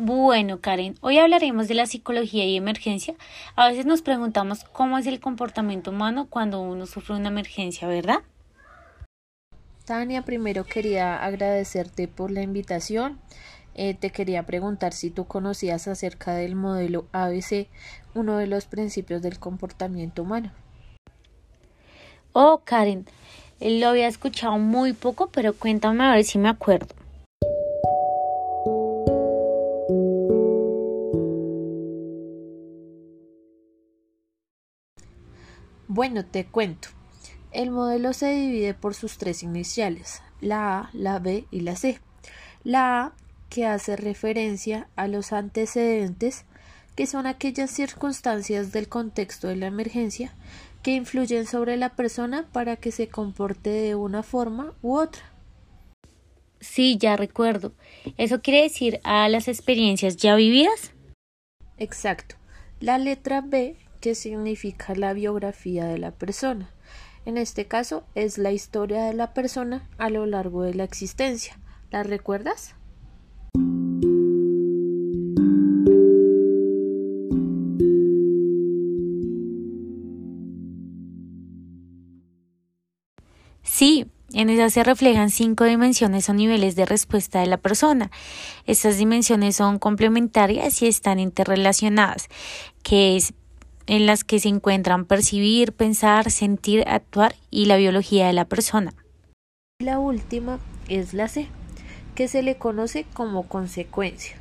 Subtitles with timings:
[0.00, 3.16] Bueno, Karen, hoy hablaremos de la psicología y emergencia.
[3.56, 8.20] A veces nos preguntamos cómo es el comportamiento humano cuando uno sufre una emergencia, ¿verdad?
[9.84, 13.18] Tania, primero quería agradecerte por la invitación.
[13.74, 17.66] Eh, te quería preguntar si tú conocías acerca del modelo ABC,
[18.14, 20.52] uno de los principios del comportamiento humano.
[22.32, 23.04] Oh, Karen,
[23.60, 26.94] lo había escuchado muy poco, pero cuéntame a ver si me acuerdo.
[35.88, 36.88] Bueno, te cuento.
[37.50, 41.98] El modelo se divide por sus tres iniciales, la A, la B y la C.
[42.62, 43.12] La A,
[43.48, 46.44] que hace referencia a los antecedentes,
[46.94, 50.34] que son aquellas circunstancias del contexto de la emergencia
[50.82, 55.22] que influyen sobre la persona para que se comporte de una forma u otra.
[56.60, 57.72] Sí, ya recuerdo.
[58.18, 60.92] ¿Eso quiere decir a las experiencias ya vividas?
[61.78, 62.36] Exacto.
[62.80, 66.70] La letra B que significa la biografía de la persona.
[67.24, 71.58] En este caso es la historia de la persona a lo largo de la existencia.
[71.90, 72.74] ¿La recuerdas?
[83.62, 88.10] Sí, en ella se reflejan cinco dimensiones o niveles de respuesta de la persona.
[88.66, 92.28] Estas dimensiones son complementarias y están interrelacionadas,
[92.82, 93.34] que es
[93.88, 98.94] en las que se encuentran percibir, pensar, sentir, actuar y la biología de la persona.
[99.80, 101.48] La última es la C,
[102.14, 104.36] que se le conoce como consecuencia.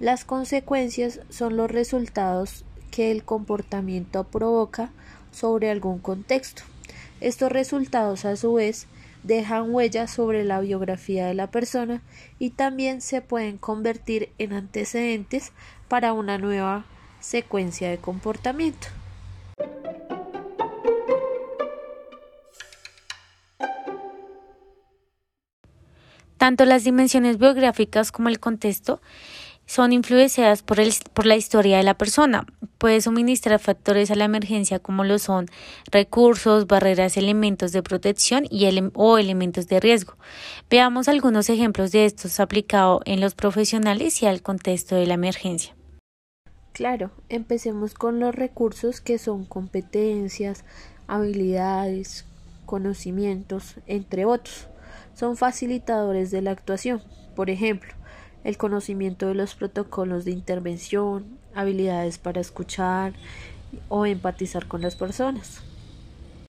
[0.00, 4.90] Las consecuencias son los resultados que el comportamiento provoca
[5.30, 6.62] sobre algún contexto.
[7.20, 8.88] Estos resultados a su vez
[9.22, 12.02] dejan huellas sobre la biografía de la persona
[12.38, 15.52] y también se pueden convertir en antecedentes
[15.88, 16.86] para una nueva
[17.20, 18.88] secuencia de comportamiento.
[26.40, 29.02] Tanto las dimensiones biográficas como el contexto
[29.66, 32.46] son influenciadas por, el, por, la historia de la persona.
[32.78, 35.46] Puede suministrar factores a la emergencia como lo son
[35.92, 40.16] recursos, barreras, elementos de protección y o elementos de riesgo.
[40.70, 45.76] Veamos algunos ejemplos de estos aplicados en los profesionales y al contexto de la emergencia.
[46.72, 50.64] Claro, empecemos con los recursos que son competencias,
[51.08, 52.24] habilidades,
[52.64, 54.68] conocimientos, entre otros.
[55.14, 57.02] Son facilitadores de la actuación.
[57.34, 57.92] Por ejemplo,
[58.44, 63.12] el conocimiento de los protocolos de intervención, habilidades para escuchar
[63.88, 65.62] o empatizar con las personas.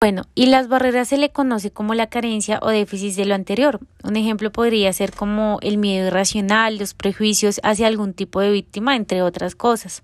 [0.04, 3.80] Bueno, y las barreras se le conoce como la carencia o déficit de lo anterior.
[4.02, 8.96] Un ejemplo podría ser como el miedo irracional, los prejuicios hacia algún tipo de víctima,
[8.96, 10.02] entre otras cosas.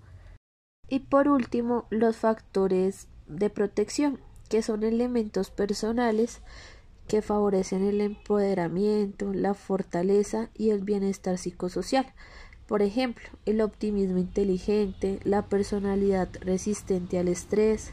[0.88, 4.18] Y por último, los factores de protección,
[4.48, 6.40] que son elementos personales
[7.06, 12.06] que favorecen el empoderamiento, la fortaleza y el bienestar psicosocial.
[12.66, 17.92] Por ejemplo, el optimismo inteligente, la personalidad resistente al estrés,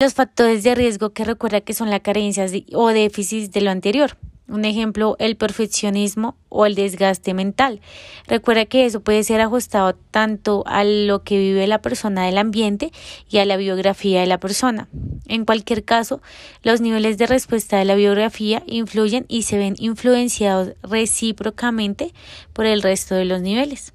[0.00, 4.18] los factores de riesgo que recuerda que son las carencias o déficits de lo anterior.
[4.48, 7.80] Un ejemplo, el perfeccionismo o el desgaste mental.
[8.26, 12.90] Recuerda que eso puede ser ajustado tanto a lo que vive la persona del ambiente
[13.30, 14.88] y a la biografía de la persona.
[15.26, 16.20] En cualquier caso,
[16.62, 22.12] los niveles de respuesta de la biografía influyen y se ven influenciados recíprocamente
[22.52, 23.94] por el resto de los niveles.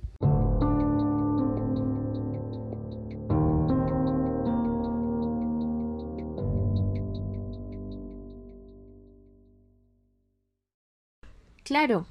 [11.69, 12.07] Claro,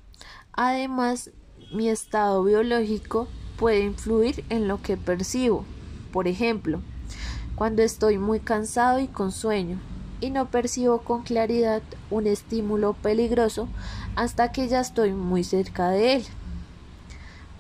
[0.53, 1.33] además
[1.73, 3.27] mi estado biológico
[3.57, 5.65] puede influir en lo que percibo.
[6.13, 6.81] Por ejemplo,
[7.57, 9.81] cuando estoy muy cansado y con sueño
[10.21, 13.67] y no percibo con claridad un estímulo peligroso
[14.15, 16.25] hasta que ya estoy muy cerca de él.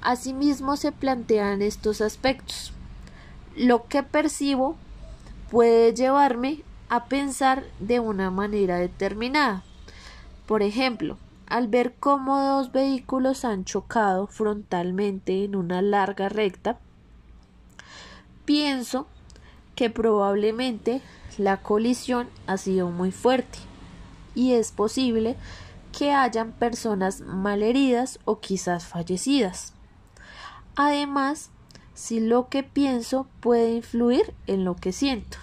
[0.00, 2.72] Asimismo se plantean estos aspectos.
[3.56, 4.76] Lo que percibo
[5.50, 9.64] puede llevarme a pensar de una manera determinada.
[10.46, 11.18] Por ejemplo,
[11.48, 16.78] al ver cómo dos vehículos han chocado frontalmente en una larga recta,
[18.44, 19.06] pienso
[19.74, 21.00] que probablemente
[21.38, 23.58] la colisión ha sido muy fuerte
[24.34, 25.36] y es posible
[25.96, 29.72] que hayan personas malheridas o quizás fallecidas.
[30.76, 31.50] Además,
[31.94, 35.38] si lo que pienso puede influir en lo que siento.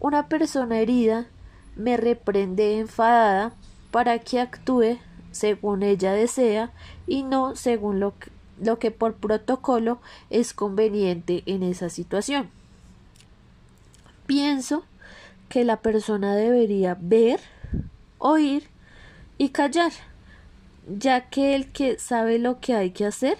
[0.00, 1.26] Una persona herida
[1.74, 3.52] me reprende enfadada
[3.90, 4.98] para que actúe
[5.36, 6.72] según ella desea
[7.06, 8.14] y no según lo
[8.60, 10.00] lo que por protocolo
[10.30, 12.50] es conveniente en esa situación.
[14.26, 14.84] Pienso
[15.48, 17.40] que la persona debería ver,
[18.18, 18.68] oír
[19.38, 19.92] y callar,
[20.88, 23.38] ya que el que sabe lo que hay que hacer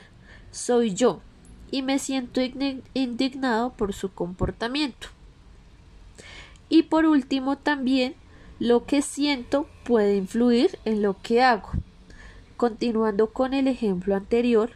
[0.51, 1.21] soy yo
[1.71, 2.41] y me siento
[2.95, 5.09] indignado por su comportamiento.
[6.69, 8.15] Y por último también
[8.59, 11.71] lo que siento puede influir en lo que hago.
[12.57, 14.71] Continuando con el ejemplo anterior,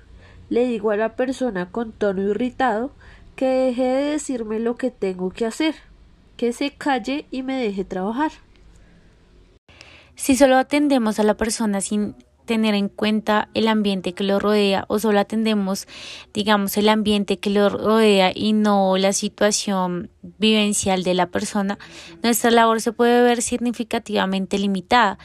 [0.51, 2.91] le digo a la persona con tono irritado
[3.37, 5.75] que deje de decirme lo que tengo que hacer,
[6.37, 8.33] que se calle y me deje trabajar.
[10.15, 12.15] Si solo atendemos a la persona sin
[12.51, 15.87] tener en cuenta el ambiente que lo rodea o solo atendemos,
[16.35, 21.79] digamos, el ambiente que lo rodea y no la situación vivencial de la persona,
[22.25, 25.17] nuestra labor se puede ver significativamente limitada.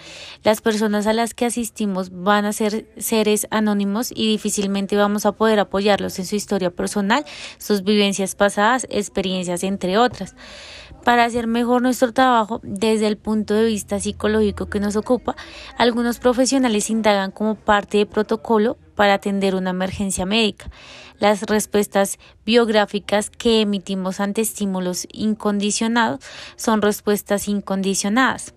[0.43, 5.31] Las personas a las que asistimos van a ser seres anónimos y difícilmente vamos a
[5.31, 7.25] poder apoyarlos en su historia personal,
[7.57, 10.35] sus vivencias pasadas, experiencias, entre otras.
[11.05, 15.35] Para hacer mejor nuestro trabajo desde el punto de vista psicológico que nos ocupa,
[15.77, 20.71] algunos profesionales indagan como parte de protocolo para atender una emergencia médica.
[21.19, 26.21] Las respuestas biográficas que emitimos ante estímulos incondicionados
[26.55, 28.55] son respuestas incondicionadas.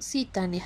[0.00, 0.64] Sí, Tania.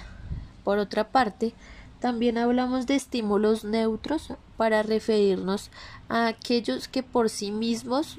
[0.64, 1.52] Por otra parte,
[2.00, 5.70] también hablamos de estímulos neutros para referirnos
[6.08, 8.18] a aquellos que por sí mismos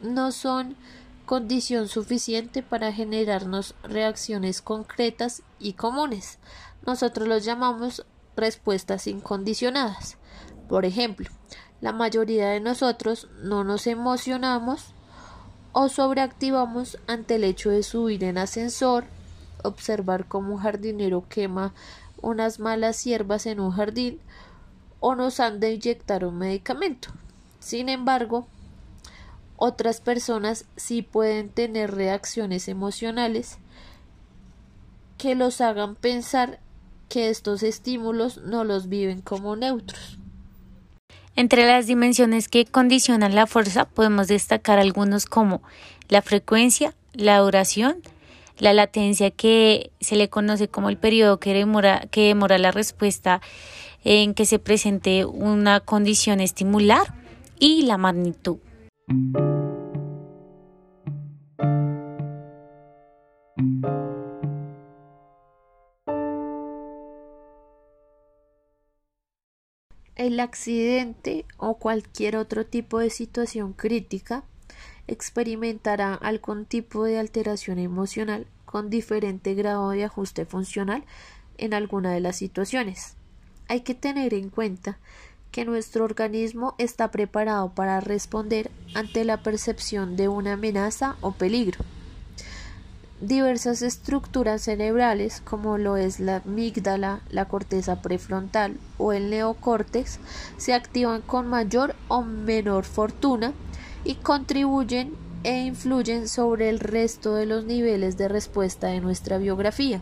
[0.00, 0.76] no son
[1.28, 6.38] condición suficiente para generarnos reacciones concretas y comunes.
[6.86, 10.16] Nosotros los llamamos respuestas incondicionadas.
[10.70, 11.28] Por ejemplo,
[11.82, 14.94] la mayoría de nosotros no nos emocionamos
[15.72, 19.04] o sobreactivamos ante el hecho de subir en ascensor,
[19.62, 21.74] observar cómo un jardinero quema
[22.22, 24.18] unas malas hierbas en un jardín
[24.98, 27.10] o nos han de inyectar un medicamento.
[27.60, 28.48] Sin embargo,
[29.58, 33.58] otras personas sí pueden tener reacciones emocionales
[35.18, 36.60] que los hagan pensar
[37.08, 40.18] que estos estímulos no los viven como neutros.
[41.34, 45.62] Entre las dimensiones que condicionan la fuerza podemos destacar algunos como
[46.08, 48.02] la frecuencia, la duración,
[48.58, 53.40] la latencia que se le conoce como el periodo que demora, que demora la respuesta
[54.04, 57.14] en que se presente una condición estimular
[57.58, 58.58] y la magnitud.
[70.28, 74.44] El accidente o cualquier otro tipo de situación crítica
[75.06, 81.02] experimentará algún tipo de alteración emocional con diferente grado de ajuste funcional
[81.56, 83.14] en alguna de las situaciones.
[83.68, 84.98] Hay que tener en cuenta
[85.50, 91.86] que nuestro organismo está preparado para responder ante la percepción de una amenaza o peligro.
[93.20, 100.20] Diversas estructuras cerebrales, como lo es la amígdala, la corteza prefrontal o el neocórtex,
[100.56, 103.54] se activan con mayor o menor fortuna
[104.04, 110.00] y contribuyen e influyen sobre el resto de los niveles de respuesta de nuestra biografía,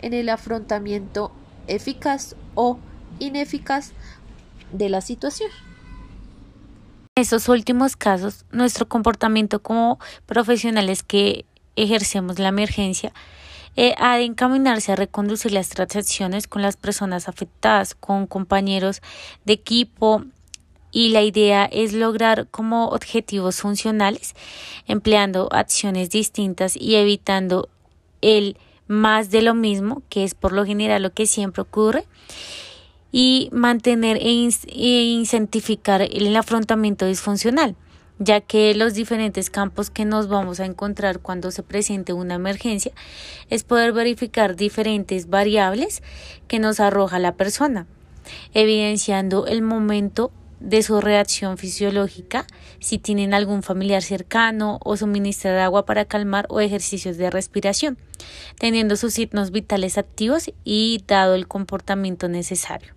[0.00, 1.32] en el afrontamiento
[1.66, 2.78] eficaz o
[3.20, 3.92] ineficaz
[4.70, 5.50] de la situación.
[7.16, 13.12] En esos últimos casos, nuestro comportamiento como profesionales que ejercemos la emergencia
[13.76, 19.02] eh, ha de encaminarse a reconducir las transacciones con las personas afectadas, con compañeros
[19.44, 20.24] de equipo,
[20.92, 24.34] y la idea es lograr como objetivos funcionales
[24.86, 27.68] empleando acciones distintas y evitando
[28.20, 32.06] el más de lo mismo, que es por lo general lo que siempre ocurre,
[33.10, 37.74] y mantener e, e incentivar el afrontamiento disfuncional
[38.18, 42.92] ya que los diferentes campos que nos vamos a encontrar cuando se presente una emergencia
[43.50, 46.02] es poder verificar diferentes variables
[46.48, 47.86] que nos arroja la persona,
[48.52, 50.30] evidenciando el momento
[50.60, 52.46] de su reacción fisiológica,
[52.80, 57.98] si tienen algún familiar cercano o suministrar agua para calmar o ejercicios de respiración,
[58.58, 62.94] teniendo sus signos vitales activos y dado el comportamiento necesario.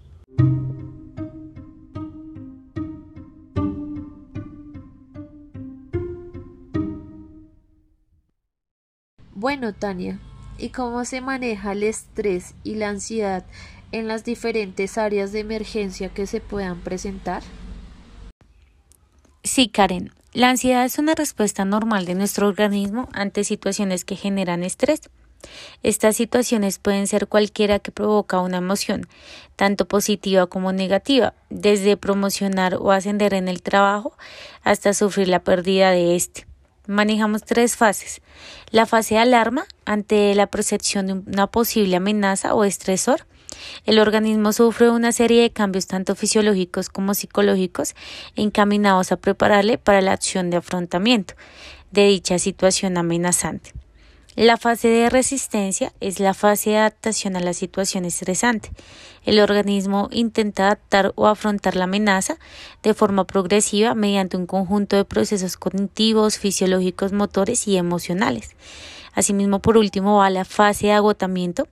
[9.39, 10.17] Bueno, Tania,
[10.57, 13.45] ¿y cómo se maneja el estrés y la ansiedad
[13.91, 17.43] en las diferentes áreas de emergencia que se puedan presentar?
[19.43, 20.11] Sí, Karen.
[20.33, 25.01] La ansiedad es una respuesta normal de nuestro organismo ante situaciones que generan estrés.
[25.83, 29.05] Estas situaciones pueden ser cualquiera que provoca una emoción,
[29.55, 34.17] tanto positiva como negativa, desde promocionar o ascender en el trabajo
[34.63, 36.46] hasta sufrir la pérdida de éste.
[36.87, 38.21] Manejamos tres fases.
[38.71, 43.27] La fase de alarma ante la percepción de una posible amenaza o estresor.
[43.85, 47.95] El organismo sufre una serie de cambios tanto fisiológicos como psicológicos
[48.35, 51.33] encaminados a prepararle para la acción de afrontamiento
[51.91, 53.73] de dicha situación amenazante.
[54.37, 58.69] La fase de resistencia es la fase de adaptación a la situación estresante.
[59.25, 62.37] El organismo intenta adaptar o afrontar la amenaza
[62.83, 68.55] de forma progresiva mediante un conjunto de procesos cognitivos, fisiológicos, motores y emocionales.
[69.15, 71.67] Asimismo, por último, va la fase de agotamiento,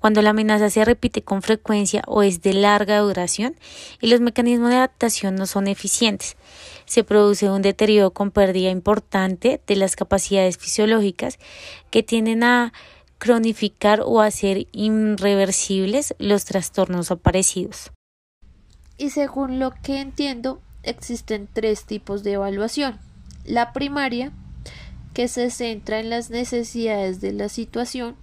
[0.00, 3.56] cuando la amenaza se repite con frecuencia o es de larga duración
[4.00, 6.36] y los mecanismos de adaptación no son eficientes
[6.88, 11.38] se produce un deterioro con pérdida importante de las capacidades fisiológicas
[11.90, 12.72] que tienden a
[13.18, 17.92] cronificar o hacer irreversibles los trastornos aparecidos.
[18.96, 22.98] Y según lo que entiendo, existen tres tipos de evaluación.
[23.44, 24.32] La primaria,
[25.12, 28.16] que se centra en las necesidades de la situación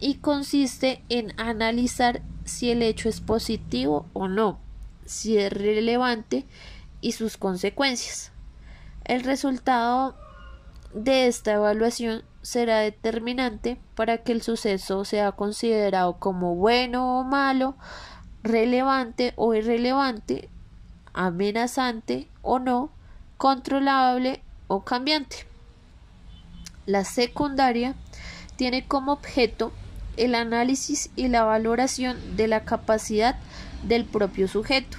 [0.00, 4.58] y consiste en analizar si el hecho es positivo o no,
[5.04, 6.44] si es relevante
[7.00, 8.32] y sus consecuencias.
[9.04, 10.16] El resultado
[10.94, 17.76] de esta evaluación será determinante para que el suceso sea considerado como bueno o malo,
[18.42, 20.48] relevante o irrelevante,
[21.12, 22.90] amenazante o no,
[23.36, 25.46] controlable o cambiante.
[26.86, 27.94] La secundaria
[28.56, 29.72] tiene como objeto
[30.16, 33.36] el análisis y la valoración de la capacidad
[33.82, 34.98] del propio sujeto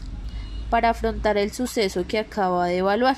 [0.70, 3.18] para afrontar el suceso que acaba de evaluar.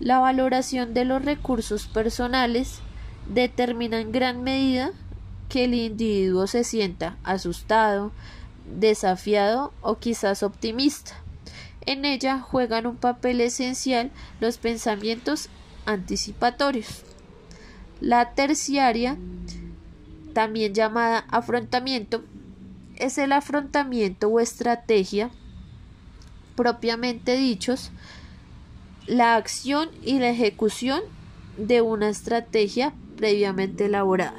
[0.00, 2.80] La valoración de los recursos personales
[3.28, 4.90] determina en gran medida
[5.48, 8.12] que el individuo se sienta asustado,
[8.78, 11.12] desafiado o quizás optimista.
[11.86, 15.48] En ella juegan un papel esencial los pensamientos
[15.86, 17.02] anticipatorios.
[18.00, 19.16] La terciaria,
[20.34, 22.22] también llamada afrontamiento,
[22.96, 25.30] es el afrontamiento o estrategia
[26.56, 27.90] propiamente dichos,
[29.06, 31.00] la acción y la ejecución
[31.56, 34.38] de una estrategia previamente elaborada,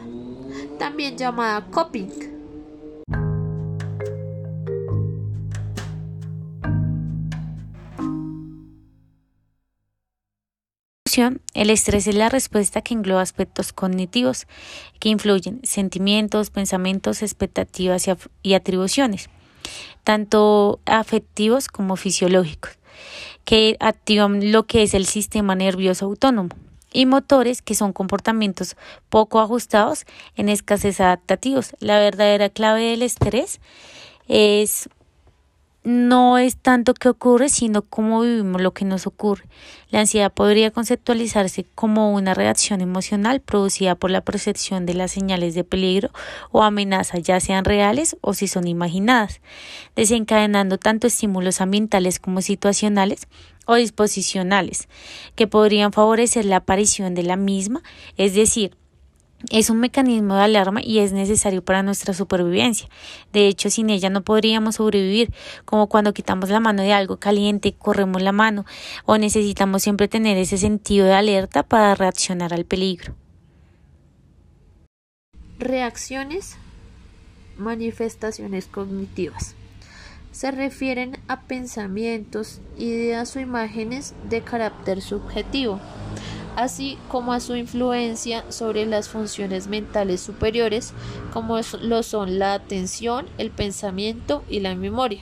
[0.80, 2.35] también llamada coping.
[11.54, 14.48] El estrés es la respuesta que engloba aspectos cognitivos
[15.00, 18.06] que influyen sentimientos, pensamientos, expectativas
[18.44, 19.30] y atribuciones
[20.06, 22.78] tanto afectivos como fisiológicos,
[23.44, 26.50] que activan lo que es el sistema nervioso autónomo,
[26.94, 28.78] y motores que son comportamientos
[29.10, 30.06] poco ajustados
[30.38, 31.76] en escasez adaptativos.
[31.80, 33.60] La verdadera clave del estrés
[34.30, 34.88] es
[35.86, 39.46] no es tanto qué ocurre, sino cómo vivimos lo que nos ocurre.
[39.92, 45.54] La ansiedad podría conceptualizarse como una reacción emocional producida por la percepción de las señales
[45.54, 46.10] de peligro
[46.52, 49.42] o amenaza, ya sean reales o si son imaginadas,
[49.96, 53.28] desencadenando tanto estímulos ambientales como situacionales
[53.68, 54.88] o disposicionales,
[55.36, 57.84] que podrían favorecer la aparición de la misma,
[58.18, 58.76] es decir,
[59.52, 62.88] es un mecanismo de alarma y es necesario para nuestra supervivencia.
[63.34, 65.34] De hecho, sin ella no podríamos sobrevivir,
[65.66, 68.66] como cuando quitamos la mano de algo caliente, corremos la mano
[69.06, 73.16] o necesitamos siempre tener ese sentido de alerta para reaccionar al peligro.
[75.60, 76.58] Reacciones,
[77.58, 79.56] manifestaciones cognitivas.
[80.32, 85.80] Se refieren a pensamientos, ideas o imágenes de carácter subjetivo
[86.56, 90.94] así como a su influencia sobre las funciones mentales superiores,
[91.34, 95.22] como lo son la atención, el pensamiento y la memoria.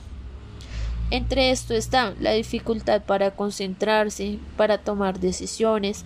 [1.12, 6.06] Entre esto está la dificultad para concentrarse, para tomar decisiones,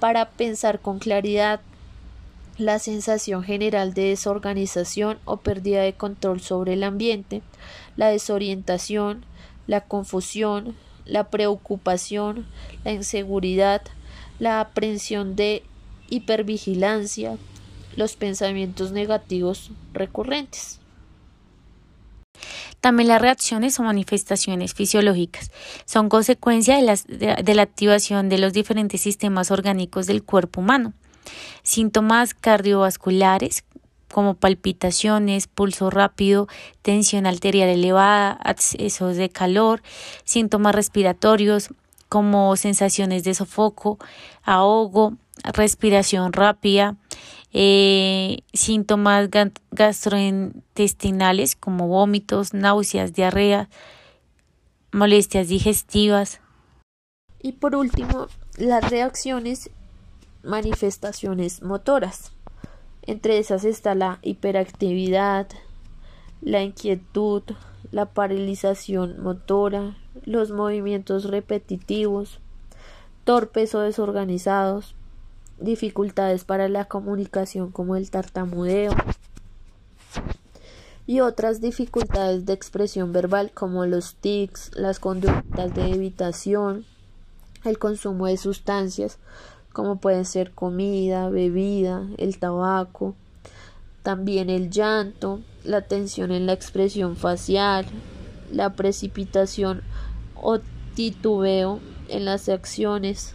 [0.00, 1.60] para pensar con claridad,
[2.58, 7.42] la sensación general de desorganización o pérdida de control sobre el ambiente,
[7.96, 9.24] la desorientación,
[9.66, 12.46] la confusión, la preocupación,
[12.84, 13.82] la inseguridad,
[14.42, 15.62] la aprensión de
[16.10, 17.38] hipervigilancia,
[17.94, 20.80] los pensamientos negativos recurrentes.
[22.80, 25.52] También las reacciones o manifestaciones fisiológicas
[25.84, 30.92] son consecuencia de, de, la activación de los diferentes sistemas orgánicos del cuerpo humano.
[31.62, 33.62] Síntomas cardiovasculares
[34.12, 36.48] como palpitaciones, pulso rápido,
[36.82, 39.82] tensión arterial elevada, accesos de calor,
[40.24, 41.70] síntomas respiratorios,
[42.12, 43.98] como sensaciones de sofoco,
[44.42, 45.14] ahogo,
[45.44, 46.96] respiración rápida,
[47.54, 49.30] eh, síntomas
[49.70, 53.70] gastrointestinales como vómitos, náuseas, diarrea,
[54.92, 56.42] molestias digestivas.
[57.40, 58.26] Y por último,
[58.58, 59.70] las reacciones,
[60.42, 62.32] manifestaciones motoras.
[63.06, 65.48] Entre esas está la hiperactividad,
[66.42, 67.42] la inquietud,
[67.90, 72.38] la paralización motora, los movimientos repetitivos,
[73.24, 74.94] torpes o desorganizados,
[75.58, 78.92] dificultades para la comunicación como el tartamudeo
[81.06, 86.84] y otras dificultades de expresión verbal como los tics, las conductas de evitación,
[87.64, 89.18] el consumo de sustancias
[89.72, 93.14] como pueden ser comida, bebida, el tabaco,
[94.02, 97.86] también el llanto, la tensión en la expresión facial,
[98.50, 99.82] la precipitación
[100.42, 100.60] o
[100.94, 103.34] titubeo en las acciones,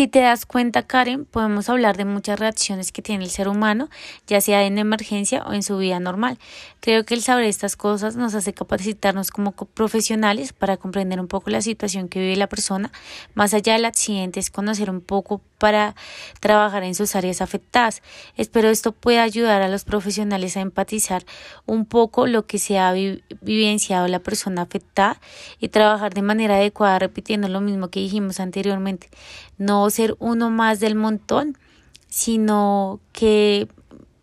[0.00, 3.90] Si te das cuenta, Karen, podemos hablar de muchas reacciones que tiene el ser humano,
[4.26, 6.38] ya sea en emergencia o en su vida normal.
[6.80, 11.50] Creo que el saber estas cosas nos hace capacitarnos como profesionales para comprender un poco
[11.50, 12.90] la situación que vive la persona.
[13.34, 15.94] Más allá del accidente, es conocer un poco para
[16.40, 18.02] trabajar en sus áreas afectadas.
[18.36, 21.24] Espero esto pueda ayudar a los profesionales a empatizar
[21.66, 22.92] un poco lo que se ha
[23.42, 25.20] vivenciado la persona afectada
[25.60, 29.08] y trabajar de manera adecuada repitiendo lo mismo que dijimos anteriormente.
[29.58, 31.58] No ser uno más del montón,
[32.08, 33.68] sino que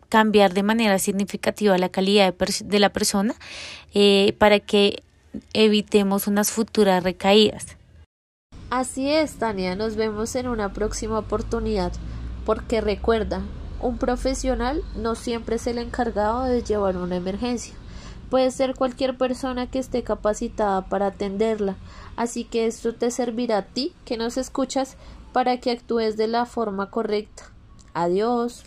[0.08, 3.34] cambiar de manera significativa la calidad de, la persona
[3.94, 5.04] eh, para que
[5.52, 7.77] evitemos unas futuras recaídas.
[8.70, 11.92] Así es, Tania, nos vemos en una próxima oportunidad,
[12.44, 13.40] porque recuerda,
[13.80, 17.74] un profesional no siempre es el encargado de llevar una emergencia.
[18.28, 21.76] Puede ser cualquier persona que esté capacitada para atenderla,
[22.16, 24.96] así que esto te servirá a ti que nos escuchas
[25.32, 27.44] para que actúes de la forma correcta.
[27.94, 28.64] Adiós.